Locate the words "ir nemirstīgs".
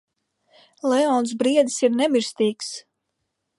1.89-2.75